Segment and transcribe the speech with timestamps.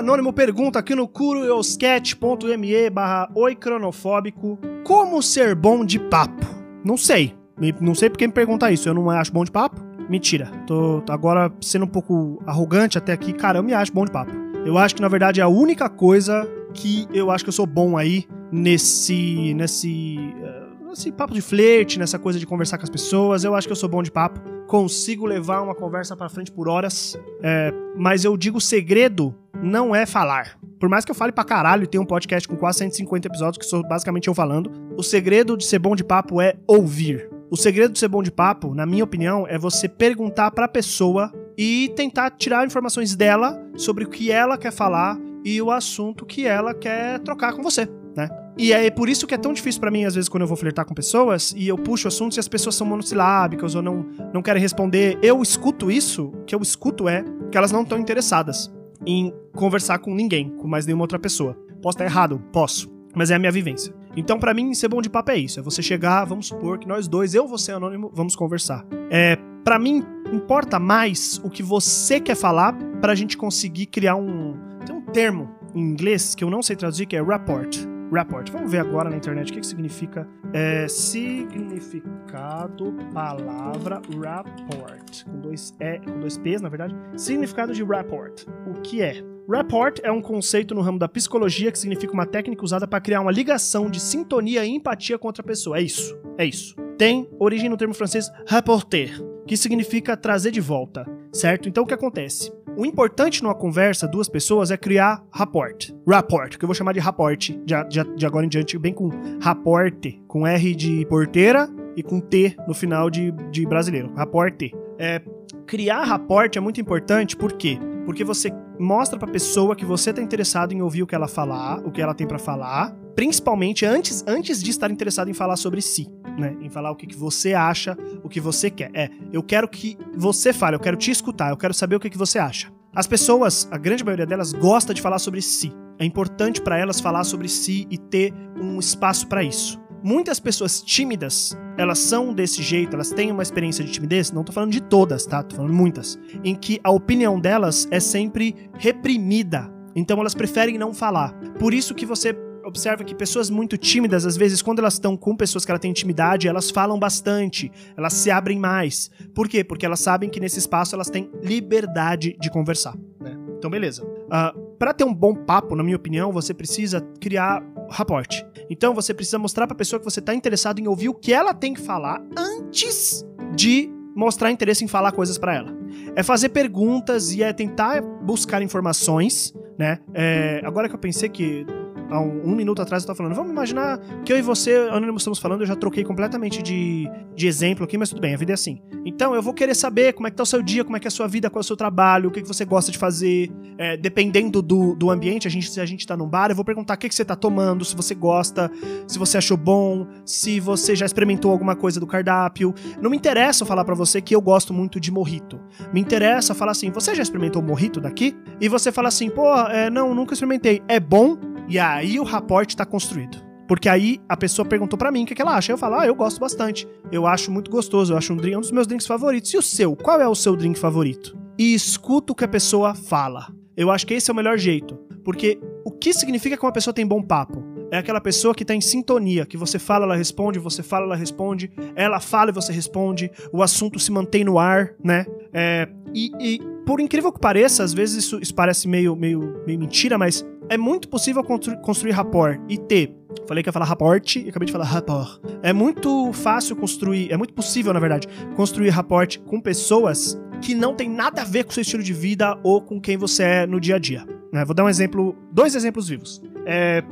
[0.00, 6.46] Anônimo pergunta aqui no curioscat.me barra oicronofóbico como ser bom de papo?
[6.82, 7.34] Não sei.
[7.78, 8.88] Não sei porque me pergunta isso.
[8.88, 9.78] Eu não acho bom de papo?
[10.08, 10.46] Mentira.
[10.66, 13.34] Tô agora sendo um pouco arrogante até aqui.
[13.34, 14.32] Cara, eu me acho bom de papo.
[14.64, 17.66] Eu acho que, na verdade, é a única coisa que eu acho que eu sou
[17.66, 19.52] bom aí nesse.
[19.52, 20.16] nesse.
[20.16, 23.44] Uh, nesse papo de flerte, nessa coisa de conversar com as pessoas.
[23.44, 24.40] Eu acho que eu sou bom de papo.
[24.66, 27.20] Consigo levar uma conversa para frente por horas.
[27.42, 30.58] É, mas eu digo segredo não é falar.
[30.78, 33.58] Por mais que eu fale pra caralho e tenha um podcast com quase 150 episódios,
[33.58, 37.28] que sou basicamente eu falando, o segredo de ser bom de papo é ouvir.
[37.50, 41.32] O segredo de ser bom de papo, na minha opinião, é você perguntar pra pessoa
[41.58, 46.46] e tentar tirar informações dela sobre o que ela quer falar e o assunto que
[46.46, 48.28] ela quer trocar com você, né?
[48.56, 50.56] E é por isso que é tão difícil para mim, às vezes, quando eu vou
[50.56, 54.42] flertar com pessoas e eu puxo assuntos e as pessoas são monossilábicas ou não, não
[54.42, 55.18] querem responder.
[55.22, 58.70] Eu escuto isso, o que eu escuto é que elas não estão interessadas
[59.06, 61.54] em conversar com ninguém, com mais nenhuma outra pessoa.
[61.82, 62.42] Posso estar errado?
[62.52, 62.90] Posso.
[63.14, 63.94] Mas é a minha vivência.
[64.16, 65.60] Então, para mim, ser bom de papo é isso.
[65.60, 68.84] É você chegar, vamos supor que nós dois, eu, você anônimo, vamos conversar.
[69.10, 74.54] É, para mim, importa mais o que você quer falar pra gente conseguir criar um.
[74.84, 77.89] Tem um termo em inglês que eu não sei traduzir, que é rapport.
[78.12, 78.50] Rapport.
[78.50, 80.28] Vamos ver agora na internet o que, que significa.
[80.52, 85.24] É, significado, palavra, rapport.
[85.24, 86.96] Com dois, e, com dois P's, na verdade.
[87.16, 88.44] Significado de rapport.
[88.66, 89.22] O que é?
[89.48, 93.20] Rapport é um conceito no ramo da psicologia que significa uma técnica usada para criar
[93.20, 95.78] uma ligação de sintonia e empatia com outra pessoa.
[95.78, 96.18] É isso.
[96.38, 96.76] É isso.
[96.96, 101.68] Tem origem no termo francês rapporter, que significa trazer de volta, certo?
[101.68, 102.52] Então o que acontece?
[102.76, 105.90] O importante numa conversa, duas pessoas, é criar rapport.
[106.08, 109.10] Rapport, que eu vou chamar de rapport de, de, de agora em diante, bem com
[109.42, 114.12] rapporte, com R de porteira e com T no final de, de brasileiro.
[114.14, 114.72] Rapporte.
[114.98, 115.20] É,
[115.66, 117.78] criar rapport é muito importante, por quê?
[118.04, 121.80] Porque você mostra pra pessoa que você tá interessado em ouvir o que ela falar,
[121.86, 125.82] o que ela tem para falar, principalmente antes, antes de estar interessado em falar sobre
[125.82, 126.08] si.
[126.40, 128.90] Né, em falar o que, que você acha, o que você quer.
[128.94, 132.08] É, eu quero que você fale, eu quero te escutar, eu quero saber o que,
[132.08, 132.72] que você acha.
[132.94, 135.70] As pessoas, a grande maioria delas, gosta de falar sobre si.
[135.98, 139.78] É importante para elas falar sobre si e ter um espaço para isso.
[140.02, 144.50] Muitas pessoas tímidas, elas são desse jeito, elas têm uma experiência de timidez, não tô
[144.50, 145.42] falando de todas, tá?
[145.42, 149.70] Tô falando muitas, em que a opinião delas é sempre reprimida.
[149.94, 151.34] Então elas preferem não falar.
[151.58, 152.32] Por isso que você
[152.70, 155.90] observa que pessoas muito tímidas, às vezes, quando elas estão com pessoas que ela tem
[155.90, 159.10] intimidade, elas falam bastante, elas se abrem mais.
[159.34, 159.62] Por quê?
[159.62, 162.96] Porque elas sabem que nesse espaço elas têm liberdade de conversar.
[163.20, 163.36] Né?
[163.58, 164.02] Então, beleza.
[164.02, 168.42] Uh, ah, para ter um bom papo, na minha opinião, você precisa criar rapport.
[168.70, 171.32] Então, você precisa mostrar para a pessoa que você está interessado em ouvir o que
[171.32, 175.76] ela tem que falar antes de mostrar interesse em falar coisas para ela.
[176.16, 179.98] É fazer perguntas e é tentar buscar informações, né?
[180.14, 181.66] É, agora que eu pensei que
[182.10, 185.18] há um, um, minuto atrás eu tava falando, vamos imaginar que eu e você, Anônimo,
[185.18, 188.52] estamos falando, eu já troquei completamente de, de exemplo aqui, mas tudo bem, a vida
[188.52, 188.80] é assim.
[189.04, 191.06] Então, eu vou querer saber como é que tá o seu dia, como é que
[191.06, 192.98] é a sua vida, qual é o seu trabalho, o que, que você gosta de
[192.98, 193.50] fazer.
[193.78, 196.64] É, dependendo do, do ambiente, a gente, se a gente tá num bar, eu vou
[196.64, 198.70] perguntar o que, que você tá tomando, se você gosta,
[199.06, 202.74] se você achou bom, se você já experimentou alguma coisa do cardápio.
[203.00, 205.58] Não me interessa falar para você que eu gosto muito de morrito.
[205.94, 208.36] Me interessa falar assim, você já experimentou morrito daqui?
[208.60, 210.82] E você fala assim, pô, é, não, nunca experimentei.
[210.86, 211.38] É bom?
[211.70, 213.38] E aí o rapport tá construído.
[213.68, 215.72] Porque aí a pessoa perguntou para mim o que, que ela acha.
[215.72, 216.88] Eu falo, ah, eu gosto bastante.
[217.12, 218.12] Eu acho muito gostoso.
[218.12, 219.54] Eu acho um drink, um dos meus drinks favoritos.
[219.54, 219.94] E o seu?
[219.94, 221.38] Qual é o seu drink favorito?
[221.56, 223.46] E escuta o que a pessoa fala.
[223.76, 224.96] Eu acho que esse é o melhor jeito.
[225.24, 227.62] Porque o que significa que uma pessoa tem bom papo?
[227.92, 231.16] É aquela pessoa que tá em sintonia, que você fala, ela responde, você fala, ela
[231.16, 235.26] responde, ela fala e você responde, o assunto se mantém no ar, né?
[235.52, 239.78] É, e, e, por incrível que pareça, às vezes isso, isso parece meio, meio, meio
[239.78, 243.12] mentira, mas é muito possível constru construir rapport e ter.
[243.46, 245.40] Falei que ia falar rapport e acabei de falar rapport.
[245.62, 250.94] É muito fácil construir, é muito possível, na verdade, construir rapport com pessoas que não
[250.94, 253.80] tem nada a ver com seu estilo de vida ou com quem você é no
[253.80, 254.24] dia a dia.
[254.52, 254.64] Né?
[254.64, 256.40] Vou dar um exemplo, dois exemplos vivos.
[256.64, 257.02] É,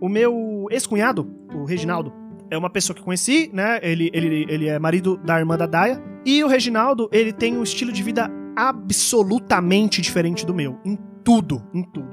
[0.00, 2.12] o meu ex-cunhado, o Reginaldo,
[2.48, 3.80] é uma pessoa que conheci, né?
[3.82, 6.00] Ele, ele, ele é marido da irmã da Daya.
[6.24, 10.78] E o Reginaldo, ele tem um estilo de vida absolutamente diferente do meu.
[10.84, 12.09] Em tudo, em tudo,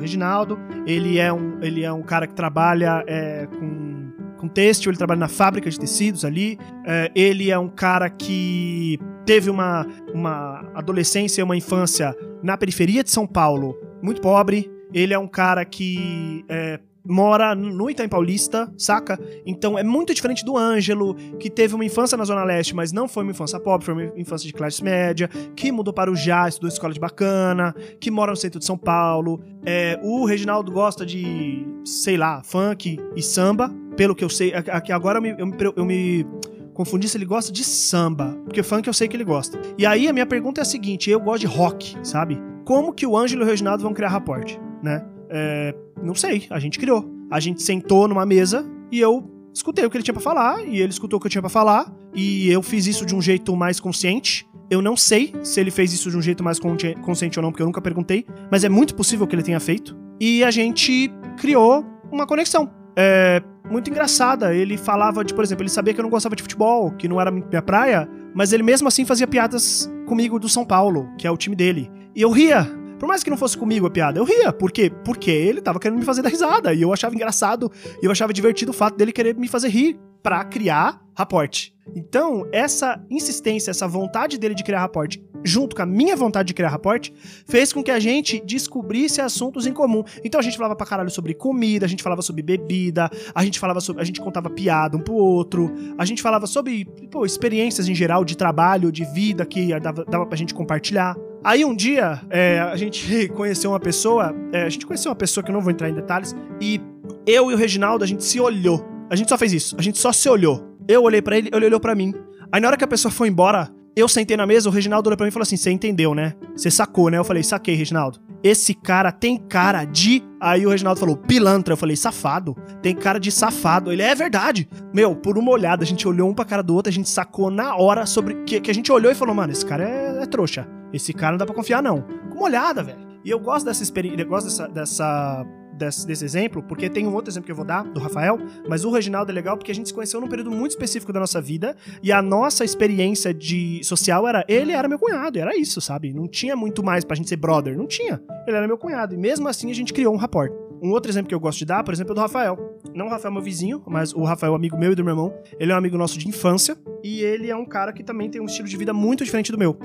[0.00, 4.98] Reginaldo, ele é um, ele é um cara que trabalha é, com, com têxtil, ele
[4.98, 6.58] trabalha na fábrica de tecidos ali.
[6.86, 13.02] É, ele é um cara que teve uma, uma adolescência e uma infância na periferia
[13.02, 14.70] de São Paulo, muito pobre.
[14.92, 19.18] Ele é um cara que é, mora no Itaim Paulista, saca?
[19.46, 23.08] Então é muito diferente do Ângelo, que teve uma infância na Zona Leste, mas não
[23.08, 26.46] foi uma infância pobre, foi uma infância de classe média, que mudou para o Já,
[26.46, 29.40] estudou escola de bacana, que mora no centro de São Paulo.
[29.64, 34.52] É, o Reginaldo gosta de, sei lá, funk e samba, pelo que eu sei.
[34.92, 36.26] Agora eu me, eu me, eu me
[36.74, 39.58] confundi se ele gosta de samba, porque funk eu sei que ele gosta.
[39.78, 42.38] E aí a minha pergunta é a seguinte: eu gosto de rock, sabe?
[42.66, 45.02] Como que o Ângelo e o Reginaldo vão criar raporte, né?
[45.30, 47.08] É, não sei, a gente criou.
[47.30, 50.80] A gente sentou numa mesa e eu escutei o que ele tinha para falar e
[50.80, 53.54] ele escutou o que eu tinha para falar e eu fiz isso de um jeito
[53.56, 54.46] mais consciente.
[54.70, 57.62] Eu não sei se ele fez isso de um jeito mais consciente ou não, porque
[57.62, 59.96] eu nunca perguntei, mas é muito possível que ele tenha feito.
[60.20, 62.70] E a gente criou uma conexão.
[62.96, 64.54] É muito engraçada.
[64.54, 67.20] Ele falava de, por exemplo, ele sabia que eu não gostava de futebol, que não
[67.20, 71.30] era minha praia, mas ele mesmo assim fazia piadas comigo do São Paulo, que é
[71.30, 71.90] o time dele.
[72.14, 72.77] E eu ria.
[72.98, 74.52] Por mais que não fosse comigo a piada, eu ria.
[74.52, 74.90] Por quê?
[75.04, 76.74] Porque ele tava querendo me fazer dar risada.
[76.74, 77.70] E eu achava engraçado,
[78.02, 81.74] e eu achava divertido o fato dele querer me fazer rir para criar raporte.
[81.96, 86.54] Então, essa insistência, essa vontade dele de criar raporte, junto com a minha vontade de
[86.54, 87.12] criar raporte,
[87.46, 90.04] fez com que a gente descobrisse assuntos em comum.
[90.22, 93.58] Então a gente falava pra caralho sobre comida, a gente falava sobre bebida, a gente
[93.58, 94.02] falava sobre.
[94.02, 98.24] A gente contava piada um pro outro, a gente falava sobre pô, experiências em geral
[98.24, 101.16] de trabalho, de vida que dava, dava pra gente compartilhar.
[101.48, 105.42] Aí um dia, é, a gente conheceu uma pessoa, é, a gente conheceu uma pessoa
[105.42, 106.78] que eu não vou entrar em detalhes, e
[107.26, 108.86] eu e o Reginaldo, a gente se olhou.
[109.08, 110.62] A gente só fez isso, a gente só se olhou.
[110.86, 112.12] Eu olhei para ele, ele olhou para mim.
[112.52, 115.16] Aí na hora que a pessoa foi embora, eu sentei na mesa, o Reginaldo olhou
[115.16, 116.34] pra mim e falou assim: Você entendeu, né?
[116.54, 117.16] Você sacou, né?
[117.16, 118.20] Eu falei: Saquei, Reginaldo.
[118.44, 120.22] Esse cara tem cara de.
[120.38, 121.72] Aí o Reginaldo falou: Pilantra.
[121.72, 122.54] Eu falei: Safado.
[122.82, 123.90] Tem cara de safado.
[123.90, 124.68] Ele é verdade.
[124.92, 127.50] Meu, por uma olhada, a gente olhou um pra cara do outro, a gente sacou
[127.50, 128.34] na hora sobre.
[128.44, 130.68] Que, que a gente olhou e falou: Mano, esse cara é, é trouxa.
[130.92, 132.02] Esse cara não dá pra confiar, não.
[132.30, 133.06] Com uma olhada, velho.
[133.24, 135.46] E eu gosto dessa experiência, eu gosto dessa, dessa
[135.78, 138.38] desse, desse, exemplo, porque tem um outro exemplo que eu vou dar, do Rafael,
[138.68, 141.20] mas o Reginaldo é legal porque a gente se conheceu num período muito específico da
[141.20, 145.80] nossa vida e a nossa experiência de social era, ele era meu cunhado, era isso,
[145.80, 146.12] sabe?
[146.12, 148.20] Não tinha muito mais pra gente ser brother, não tinha.
[148.46, 150.52] Ele era meu cunhado, e mesmo assim a gente criou um rapport.
[150.80, 152.78] Um outro exemplo que eu gosto de dar, por exemplo, é do Rafael.
[152.94, 155.34] Não o Rafael meu vizinho, mas o Rafael, amigo meu e do meu irmão.
[155.58, 158.40] Ele é um amigo nosso de infância e ele é um cara que também tem
[158.40, 159.76] um estilo de vida muito diferente do meu.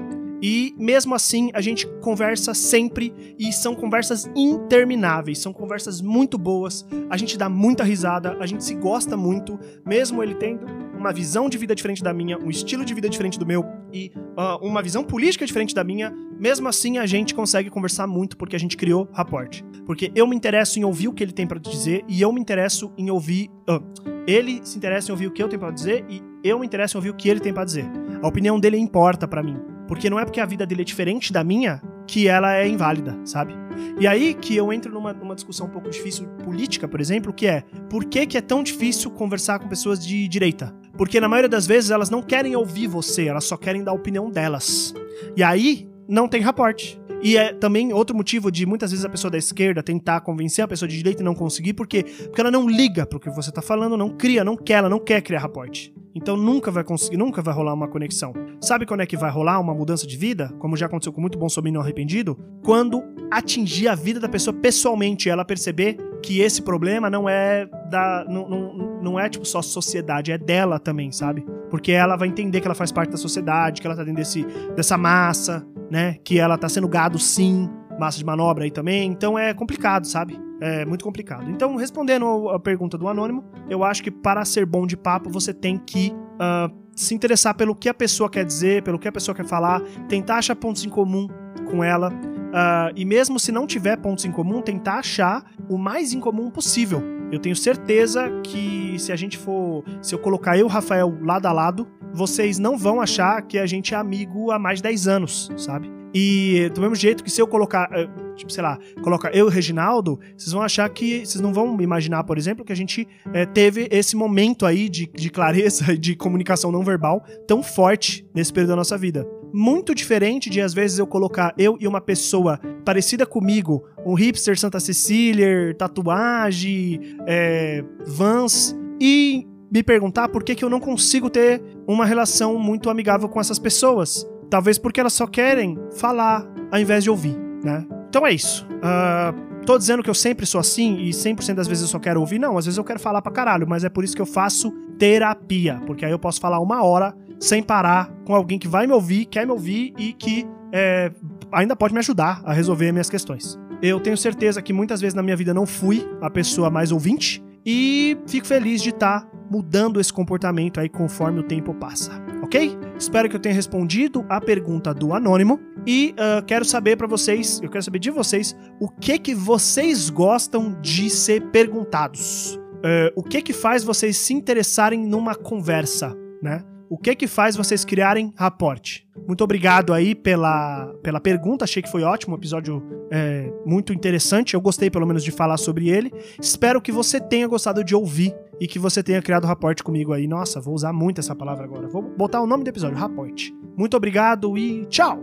[0.44, 6.86] E mesmo assim, a gente conversa sempre e são conversas intermináveis, são conversas muito boas.
[7.10, 10.66] A gente dá muita risada, a gente se gosta muito, mesmo ele tendo
[10.98, 14.12] uma visão de vida diferente da minha, um estilo de vida diferente do meu e
[14.38, 18.58] uh, uma visão política diferente da minha, mesmo assim a gente consegue conversar muito porque
[18.58, 19.62] a gente criou rapport.
[19.86, 22.42] Porque eu me interesso em ouvir o que ele tem para dizer e eu me
[22.42, 23.50] interesso em ouvir.
[23.70, 23.82] Uh,
[24.28, 26.98] ele se interessa em ouvir o que eu tenho para dizer e eu me interesso
[26.98, 27.86] em ouvir o que ele tem para dizer.
[28.22, 29.73] A opinião dele importa para mim.
[29.88, 33.18] Porque não é porque a vida dele é diferente da minha que ela é inválida,
[33.26, 33.54] sabe?
[34.00, 37.48] E aí que eu entro numa, numa discussão um pouco difícil política, por exemplo, que
[37.48, 40.74] é por que, que é tão difícil conversar com pessoas de direita?
[40.98, 43.96] Porque na maioria das vezes elas não querem ouvir você, elas só querem dar a
[43.96, 44.94] opinião delas.
[45.36, 47.02] E aí não tem raporte.
[47.22, 50.68] E é também outro motivo de muitas vezes a pessoa da esquerda tentar convencer a
[50.68, 53.62] pessoa de direita e não conseguir, porque porque ela não liga pro que você tá
[53.62, 55.94] falando, não cria, não quer, ela não quer criar raporte.
[56.16, 58.34] Então nunca vai conseguir, nunca vai rolar uma conexão.
[58.62, 60.54] Sabe quando é que vai rolar uma mudança de vida?
[60.60, 62.38] Como já aconteceu com muito bom sobrinho arrependido?
[62.64, 68.26] Quando atingir a vida da pessoa pessoalmente, ela perceber que esse problema não é da
[68.30, 71.46] não, não, não é tipo só sociedade, é dela também, sabe?
[71.70, 74.46] Porque ela vai entender que ela faz parte da sociedade, que ela tá dentro desse,
[74.76, 76.18] dessa massa, né?
[76.24, 79.10] Que ela tá sendo gado sim, massa de manobra aí também.
[79.10, 80.40] Então é complicado, sabe?
[80.66, 81.50] É muito complicado.
[81.50, 85.54] Então, respondendo a pergunta do anônimo, eu acho que para ser bom de papo, você
[85.54, 89.36] tem que uh, se interessar pelo que a pessoa quer dizer, pelo que a pessoa
[89.36, 91.28] quer falar, tentar achar pontos em comum
[91.70, 92.10] com ela.
[92.10, 96.50] Uh, e mesmo se não tiver pontos em comum, tentar achar o mais em comum
[96.50, 97.04] possível.
[97.30, 99.84] Eu tenho certeza que se a gente for.
[100.02, 103.60] Se eu colocar eu e o Rafael lado a lado, vocês não vão achar que
[103.60, 105.92] a gente é amigo há mais de 10 anos, sabe?
[106.14, 109.52] E do mesmo jeito que se eu colocar, eh, tipo, sei lá, colocar eu e
[109.52, 111.26] Reginaldo, vocês vão achar que.
[111.26, 115.08] Vocês não vão imaginar, por exemplo, que a gente é, teve esse momento aí de,
[115.08, 119.28] de clareza, de comunicação não verbal tão forte nesse período da nossa vida.
[119.52, 124.58] Muito diferente de, às vezes, eu colocar eu e uma pessoa parecida comigo, um hipster
[124.60, 131.62] Santa Cecília, tatuagem, é, Vans, e me perguntar por que, que eu não consigo ter
[131.88, 134.28] uma relação muito amigável com essas pessoas.
[134.54, 137.88] Talvez porque elas só querem falar ao invés de ouvir, né?
[138.08, 138.68] Então é isso.
[138.68, 142.20] Uh, tô dizendo que eu sempre sou assim e 100% das vezes eu só quero
[142.20, 142.38] ouvir.
[142.38, 144.70] Não, às vezes eu quero falar pra caralho, mas é por isso que eu faço
[145.00, 145.82] terapia.
[145.88, 149.26] Porque aí eu posso falar uma hora sem parar com alguém que vai me ouvir,
[149.26, 151.12] quer me ouvir e que é,
[151.52, 153.58] ainda pode me ajudar a resolver minhas questões.
[153.82, 157.44] Eu tenho certeza que muitas vezes na minha vida não fui a pessoa mais ouvinte
[157.66, 162.12] e fico feliz de estar tá mudando esse comportamento aí conforme o tempo passa,
[162.44, 162.78] ok?
[163.00, 167.60] Espero que eu tenha respondido a pergunta do anônimo e uh, quero saber para vocês,
[167.64, 172.60] eu quero saber de vocês o que que vocês gostam de ser perguntados.
[172.78, 176.62] Uh, o que que faz vocês se interessarem numa conversa, né?
[176.90, 179.08] O que que faz vocês criarem raporte?
[179.28, 184.54] Muito obrigado aí pela, pela pergunta, achei que foi ótimo, um episódio é, muito interessante,
[184.54, 186.12] eu gostei pelo menos de falar sobre ele.
[186.42, 190.28] Espero que você tenha gostado de ouvir e que você tenha criado raporte comigo aí.
[190.28, 191.88] Nossa, vou usar muito essa palavra agora.
[191.88, 193.54] Vou botar o nome do episódio, raporte.
[193.76, 195.22] Muito obrigado e tchau!